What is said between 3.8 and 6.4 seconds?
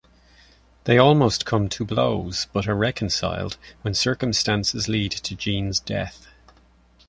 when circumstances lead to Jean's death.